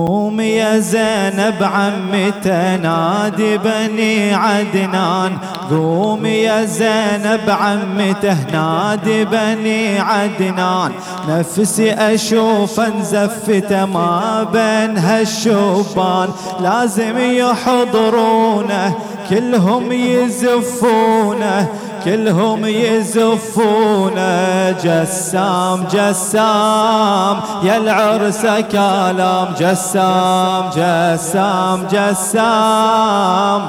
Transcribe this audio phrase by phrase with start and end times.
[0.00, 5.38] قوم يا زينب عمته نادي بني عدنان.
[5.70, 10.92] قوم يا زينب عمته نادي بني عدنان.
[11.28, 16.28] نفسي أشوف انزفته ما بين هالشوبان.
[16.60, 18.94] لازم يحضرونه
[19.30, 21.68] كلهم يزفونه.
[22.06, 27.40] كلهم يزفونه جسام جسام.
[27.62, 33.62] يا العرس كلام جسام جسام جسام.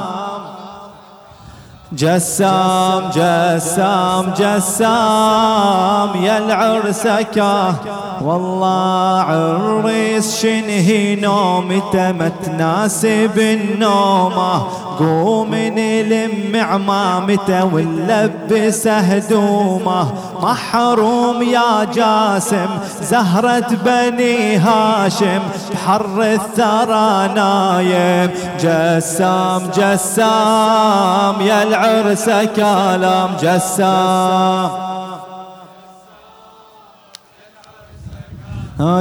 [1.92, 6.24] جسام جسام جسام.
[6.24, 7.76] يا العرسكة
[8.22, 22.68] والله عريس شنهي نومته ما تناسب النومه قوم نلم عمامته ونلبس هدومه محروم يا جاسم
[23.02, 25.42] زهرة بني هاشم.
[25.74, 28.32] بحر الثرى نايم.
[28.60, 33.30] جسام جسام يا العرس كلام.
[33.42, 34.88] جسام.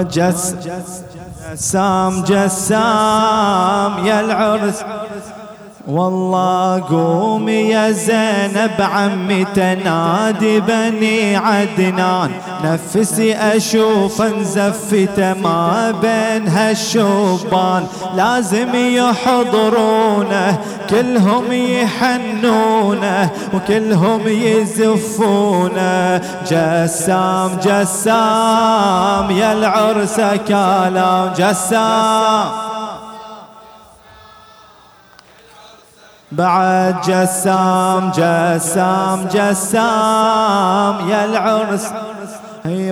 [0.02, 0.54] جس
[1.54, 4.84] جسام جسام يا العرس
[5.88, 12.30] والله قومي يا زينب عمي تنادي بني عدنان.
[12.64, 17.86] نفسي أشوف انزفته ما بين هالشوبان.
[18.14, 20.58] لازم يحضرونه
[20.90, 26.20] كلهم يحنونه وكلهم يزفونه.
[26.50, 32.75] جسام جسام يا العرس كلام جسام.
[36.36, 41.86] بعد جسام جسام جسام يا العرس.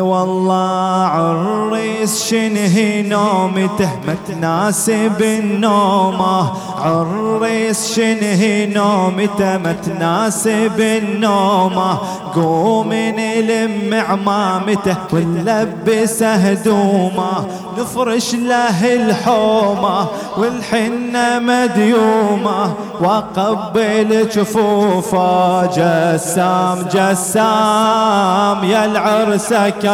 [0.04, 11.98] والله عريس شنهي نومته ما تناسب النومة؟ عريس شنهي نومته ما تناسب النومة؟
[12.34, 17.46] قوم نلم عمامته ونلبس هدومه
[17.78, 20.06] نفرش له الحومة
[20.38, 29.93] والحنة مديومة وأقبل جفوفه جسام جسام يا العرس زكاه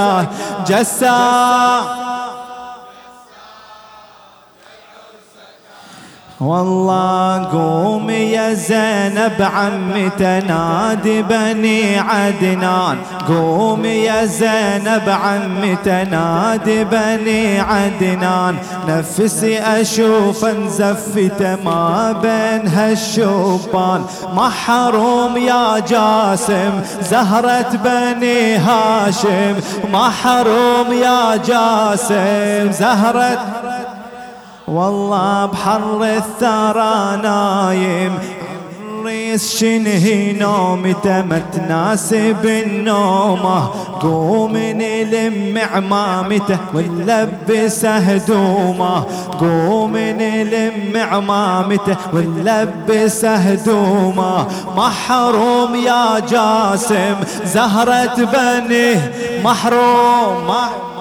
[0.67, 2.10] جسام
[6.41, 12.97] والله قومي يا زينب عمي تنادي بني عدنان.
[13.29, 18.57] قومي يا زينب عمي تنادي بني عدنان.
[18.89, 24.05] نفسي أشوف انزفته ما بين هالشوبان.
[24.35, 26.73] محروم يا جاسم
[27.11, 29.57] زهرة بني هاشم.
[29.93, 33.39] محروم يا جاسم زهرة
[34.71, 38.19] والله بحر الثرى نايم.
[39.01, 43.71] الريس شنهي نومته ما تناسب النومه
[44.01, 49.05] قوم نلم عمامته ونلبس هدومه.
[49.41, 54.47] قوم نلم عمامته ونلبس هدومه.
[54.77, 59.13] محروم يا جاسم زهرة بنيه
[59.45, 61.00] محروم, محروم.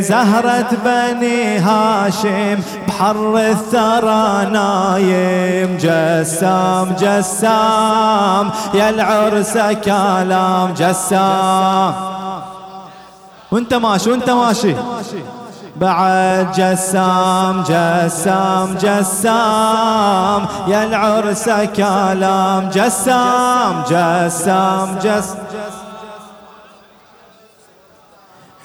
[0.00, 5.76] زهرة بني هاشم بحر الثرى نايم.
[5.76, 11.94] جسام جسام يا العرس كلام جسام.
[13.50, 14.74] وانت ماشي وانت ماشي.
[15.76, 20.46] بعد جسام جسام جسام.
[20.68, 25.46] يا العرس كلام جسام جسام جسام.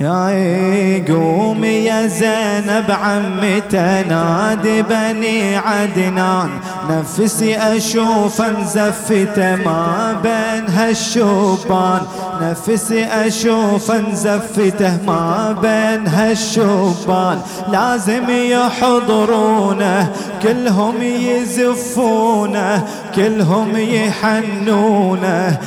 [0.02, 6.50] يا قومي يا زينب عمي تنادي بني عدنان.
[6.90, 12.02] نفسي أشوف انزفته ما بين هالشوبان.
[12.42, 17.42] نفسي أشوف انزفته ما بين هالشوبان.
[17.72, 20.10] لازم يحضرونه
[20.44, 22.84] كلهم يزفونه
[23.16, 25.58] كلهم يحنونه.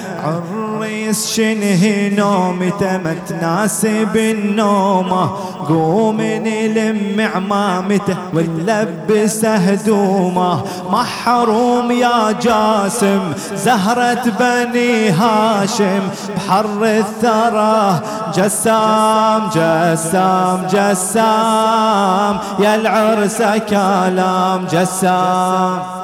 [0.85, 5.31] الريس شنهي نومته ما تناسب النومه
[5.69, 13.21] قوم نلم عمامته ونلبس هدومه محروم يا جاسم
[13.55, 16.03] زهرة بني هاشم.
[16.37, 18.01] بحر الثرى
[18.37, 22.39] جسام جسام جسام.
[22.59, 26.04] يا العرس كلام جسام.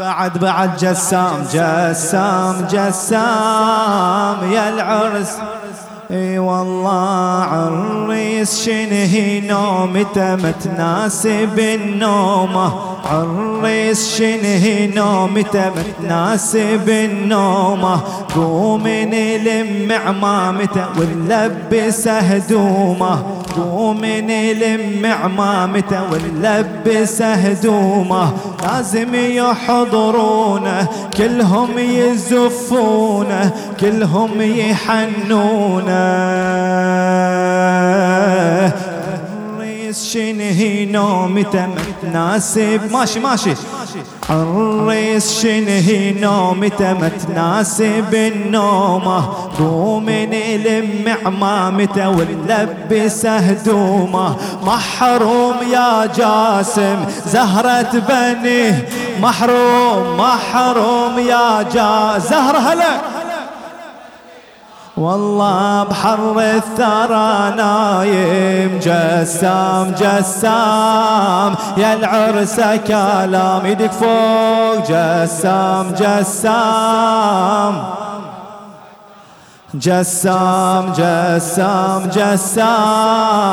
[0.00, 5.36] بعد بعد جسام جسام جسام يا العرس.
[6.10, 12.72] إي والله عريس شنهي نومته متناسب النومه
[13.10, 18.00] عريس شنهي نومته متناسب النومه
[18.34, 23.22] قوم نلم عمامته ونلبس هدومه.
[23.56, 28.32] قوم نلم عمامته ونلبس هدومه
[28.62, 36.00] لازم يحضرونه كلهم يزفونه كلهم يحنونه
[39.92, 43.54] شنهي نومته متناسب ماشي ماشي.
[44.30, 49.24] الريس شنهي نومته متناسب النومة.
[49.58, 54.36] قوم نلم عمامته ونلبس هدومة.
[54.66, 58.88] محروم يا جاسم زهرة بنيه
[59.22, 63.19] محروم محروم يا جا زهرة هلا.
[65.00, 77.82] والله بحر الثرى نايم جسام جسام يا العرس كلام يدك فوق جسام جسام.
[79.74, 83.49] جسام جسام جسام.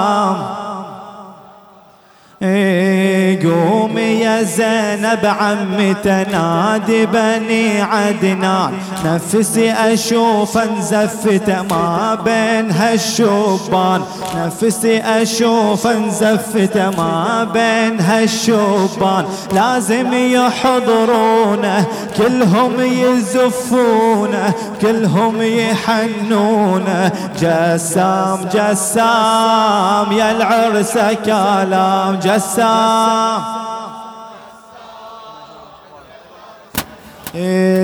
[4.38, 8.74] يا زينب عمته نادي بني عدنان.
[9.06, 14.02] نفسي أشوف انزفته ما بين هالشبان
[14.36, 21.86] نفسي أشوف انزفته ما بين هالشبان لازم يحضرونه
[22.18, 27.12] كلهم يزفونه كلهم يحنونه
[27.42, 33.77] جسام جسام يا العرس كلام جسام.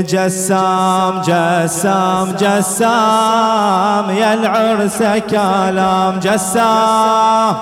[0.01, 7.55] جسام جسام جسام يا العرس كلام جسام.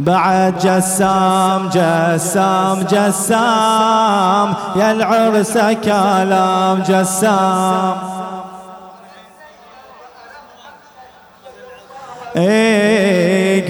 [0.00, 7.96] بعد جسام جسام جسام يا العرس كلام جسام.
[12.36, 13.68] إيه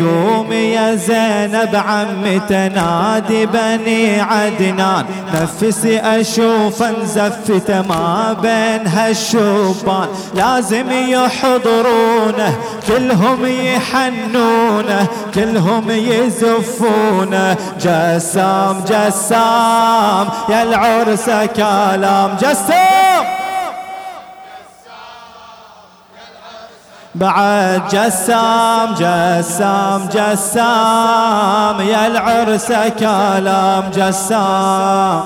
[0.52, 5.04] يا زينب عمته نادي بني عدنان.
[5.34, 12.56] نفسي أشوف انزفته ما بين هالشبان لازم يحضرونه
[12.88, 23.01] كلهم يحنونه كلهم يزفونه جسام جسام يا العرس كلام جسام.
[27.14, 35.22] بعد جسام جسام جسام يا العرس كلام جسام.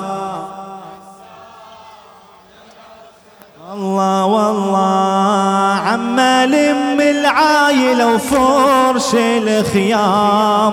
[3.73, 10.73] الله والله عمال ام العايله وفرش الخيام.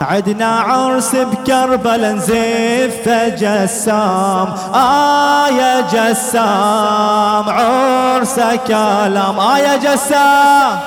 [0.00, 4.54] عدنا عرس بكربلا نزف جسام.
[4.74, 10.78] آه يا جسام عرس كلام آه يا جسام.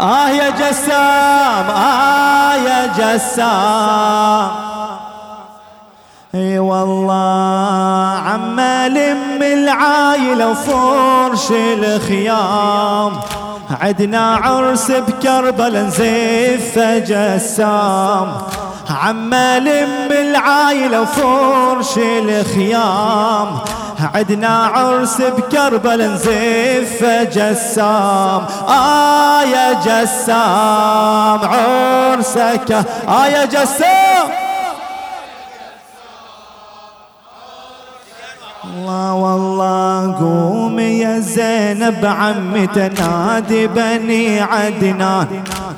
[0.00, 1.70] آه يا جسام.
[1.70, 4.50] آه يا جسام.
[6.34, 13.12] إي والله عما لم العايلة وفرش الخيام.
[13.70, 18.32] عدنا عرس بكربل نزيف جسام
[18.90, 23.58] عما لم العايلة وفرش الخيام.
[24.14, 34.28] عدنا عرس بكربل نزيف جسام آه يا جسام عرسك آه يا جسام.
[38.64, 40.06] الله والله
[40.74, 45.26] قوم يا زينب عمته نادي بني عدنان.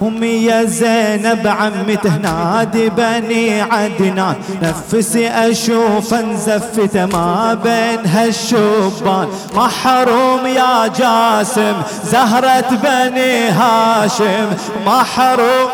[0.03, 4.35] أمي يا زينب عمته نادي بني عدنان.
[4.63, 14.49] نفسي أشوف انزفته ما بين هالشبان محروم يا جاسم زهرة بني هاشم.
[14.87, 15.69] محروم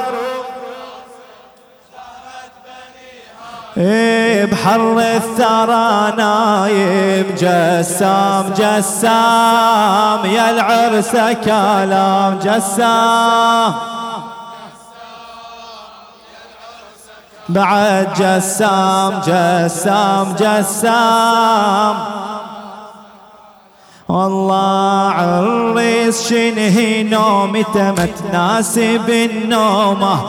[3.77, 10.27] بحر الثرى نايم جسام جسام.
[10.27, 13.75] يا العرس كلام جسام.
[17.49, 21.97] بعد جسام جسام جسام.
[24.09, 30.21] والله عريس شنهي نومته متناسب النومه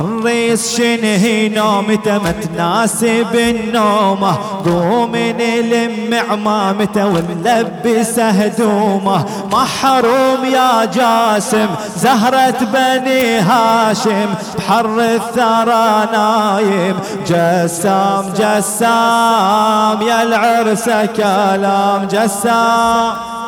[0.00, 12.58] الريس شنهي نومته ما تناسب النومه قوم نلم عمامته ونلبس هدومه محروم يا جاسم زهرة
[12.72, 16.96] بني هاشم بحر الثرى نايم
[17.26, 23.43] جسام جسام يا العرس كلام جسام۔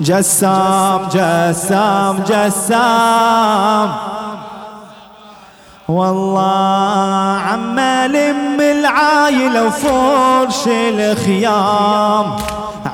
[0.00, 3.92] جسام جسام جسام.
[5.88, 12.36] والله عما لم العايلة وفرش الخيام.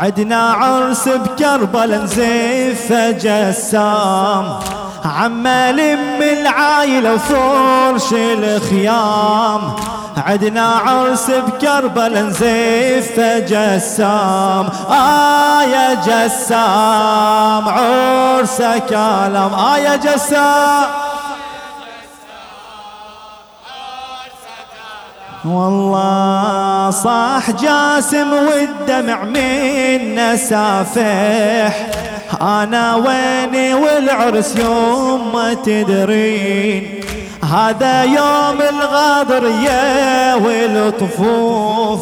[0.01, 4.59] عدنا عرس بكربل نزف جسام
[5.05, 9.61] عما لم العايلة وفرش الخيام.
[10.17, 20.85] عدنا عرس بكربل نزيف جسام آه يا جسام عرس كلام آه يا جسام.
[25.45, 31.87] والله صاح جاسم والدمع منا سافح.
[32.43, 37.01] أنا ويني والعرس يوم ما تدرين.
[37.53, 42.01] هذا يوم الغدر يا والطفوف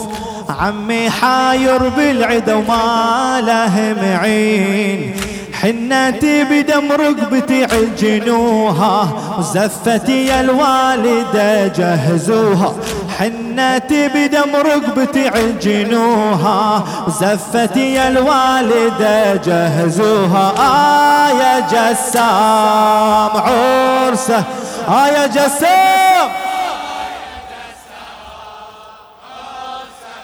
[0.60, 5.16] عمي حاير بالعدا وما له معين.
[5.52, 12.74] حنتي بدم رقبتي عجنوها وزفتي يا الوالدة جهزوها.
[13.18, 20.52] حنتي بدم رقبتي عجنوها وزفتي يا الوالدة جهزوها.
[20.58, 24.44] آه يا جسام عرسه
[24.88, 26.30] آه يا جسام.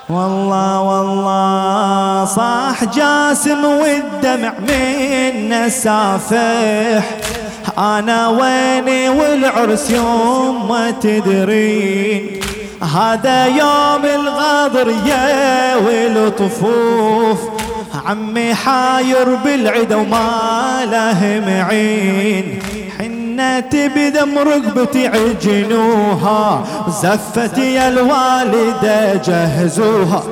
[0.08, 7.04] والله والله صاح جاسم والدمع من سافح
[7.78, 12.40] أنا ويني والعرس يوم ما تدرين.
[12.94, 17.38] هذا يوم الغدر يا والطفوف
[18.06, 22.58] عمي حاير بالعدا وما له معين.
[23.36, 30.22] حنتي بدم رقبتي عجنوها زفتي يا الوالدة جهزوها.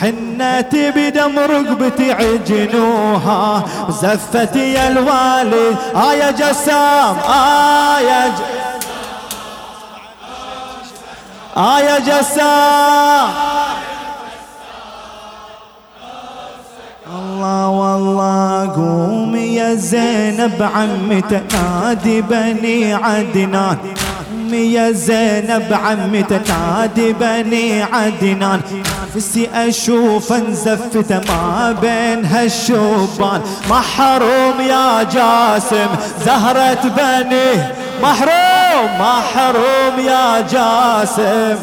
[0.00, 5.76] حنتي بدم رقبتي عجنوها زفتي يا الوالد.
[5.94, 8.40] آه يا جسام آه يا ج...
[11.56, 13.28] آه يا جسام.
[17.14, 19.23] الله والله قومي
[19.54, 23.76] يا زينب عمته نادي بني عدنان.
[24.52, 28.60] يا زينب عمته نادي بني عدنان.
[29.16, 33.40] نفسي أشوف انزفته ما بين هالشوبان.
[33.70, 35.90] محروم يا جاسم
[36.26, 37.50] زهرة بني.
[38.02, 41.58] محروم محروم يا جاسم.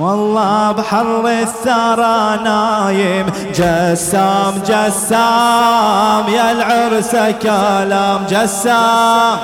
[0.00, 3.26] والله بحر الثرى نايم.
[3.54, 8.26] جسام جسام يا العرس كلام.
[8.30, 9.38] جسام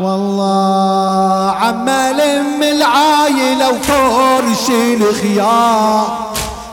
[0.00, 6.04] والله عمال ام العايلة وفرش الخيام.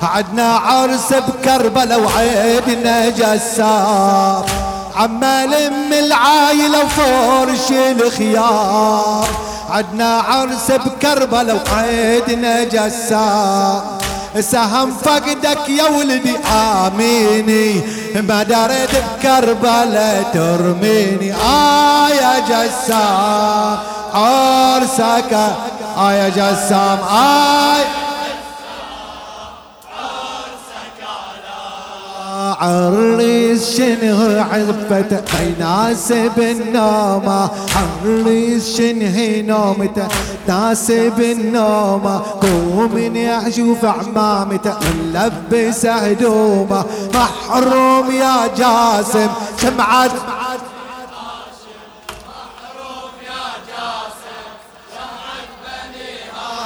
[0.04, 4.44] عدنا عرس بكربلة وعيدنا جسام.
[4.98, 9.27] عمال ام العايلة وفرش الخيار
[9.70, 13.82] عدنا عرس بكربلة وعيدنا جسام
[14.40, 17.82] سهم فقدك يا ولدي آميني.
[18.16, 21.34] ما دريت بكربلة ترميني.
[21.34, 23.78] آه يا جسام
[24.14, 25.34] عرسك
[25.98, 27.78] آه يا جسام آه.
[32.60, 40.08] عريس شنه عفته يناسب النومة عريس شنه نومته
[40.48, 43.16] ناسب النومة قوم
[43.48, 49.30] أشوف عمامته ملبس هدومه محروم يا جاسم
[49.62, 50.12] شمعة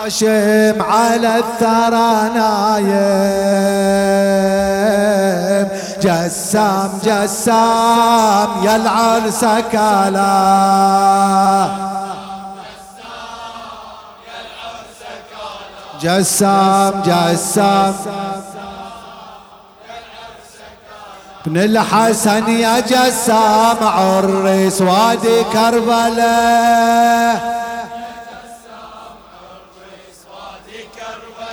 [0.04, 3.82] هاشم على الثرى نايم.
[6.02, 10.42] جسام جسام يا العرس كلا
[16.02, 17.96] جسام جسام.
[21.46, 27.38] ابن الحسن يا جسام عرس وادي كربلاء.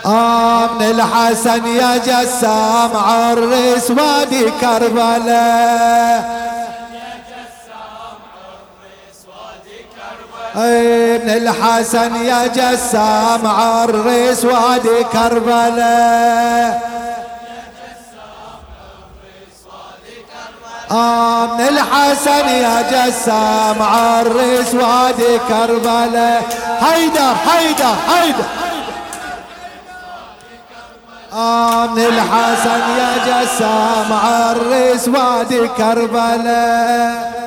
[0.07, 6.39] آه من الحسن يا جسام عرس وادي كربلاء.
[10.57, 16.99] ابن الحسن يا جسام عرس وادي كربلاء.
[20.91, 26.43] آمن الحسن يا جسام عرس وادي كربلاء.
[26.81, 28.45] حيدر حيدر حيدر
[31.33, 37.39] آمن الحسن يا جسام عرس وادي كربلاء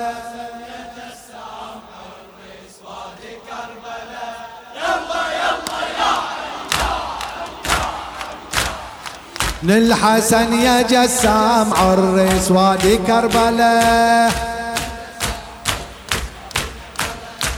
[9.64, 14.32] من الحسن يا جسام عرس وادي كربلاء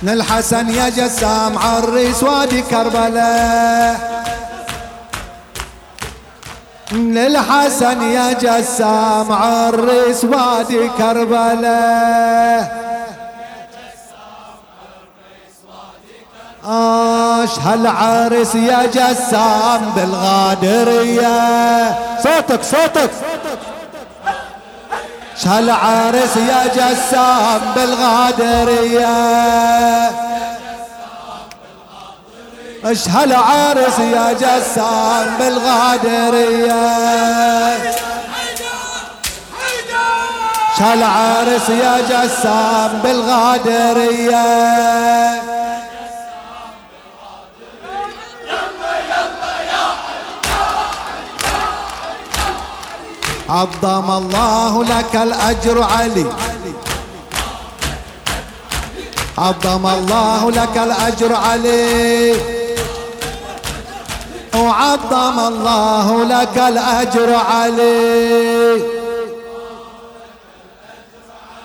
[0.01, 4.13] من الحسن يا جسام عرس وادي كربلاء
[6.93, 12.83] من الحسن يا جسام عرس وادي كربلاء
[16.65, 21.37] اش هالعرس يا جسام بالغادرية.
[22.23, 23.11] صوتك صوتك.
[25.45, 29.07] هالعرس يا جسام بالغادرية.
[32.85, 36.83] اش هالعرس يا جسام بالغادرية.
[40.77, 44.43] هالعرس يا جسام بالغادرية.
[53.49, 56.25] عظم الله لك الأجر علي.
[59.37, 62.52] عظم الله لك الأجر علي.
[64.73, 68.81] وعظم الله لك الأجر علي.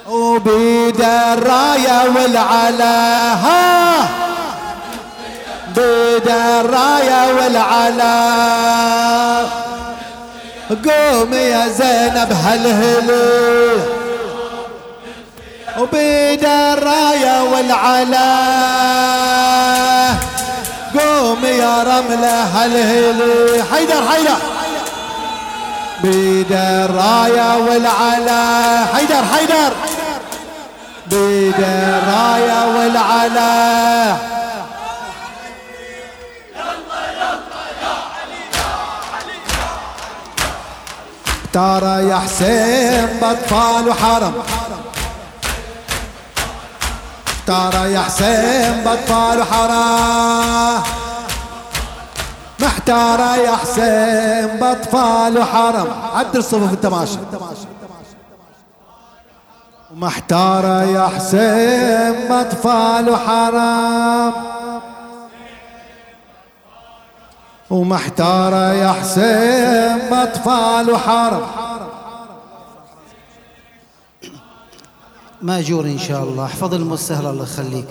[0.09, 4.09] وبيد الراية والعلا ها
[5.77, 8.19] بيد الراية والعلا
[10.69, 13.83] قوم يا زينب هالهلي
[15.79, 18.39] وبيد الراية والعلا
[21.39, 24.39] قوم يا رملة هالهلي حيدر حيدر.
[26.03, 28.87] بيد الراية والعلا.
[28.95, 29.73] حيدر حيدر.
[31.07, 34.17] بيد الراية والعلا.
[41.53, 44.35] ترى يا حسين بطفال وحرم.
[47.47, 50.98] ترى يا حسين بطفال وحرم.
[52.89, 55.87] محتارة يا حسين بطفال وحرم.
[56.15, 57.19] عدل صفوف التماشى
[59.97, 64.33] محتارة يا حسين بطفال وحرم.
[67.71, 71.47] ومحتارة يا حسين بأطفال وحرم.
[75.43, 76.45] ماجور إن شاء الله.
[76.45, 77.89] احفظ المستهل الله يخليك.